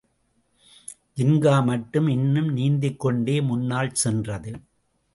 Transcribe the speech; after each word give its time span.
ஜின்கா 1.15 1.63
மட்டும் 1.65 2.07
இன்னும் 2.07 2.57
நீந்திக்கொண்டே 2.57 3.45
முன்னால் 3.45 3.93
சென்றது. 3.93 4.53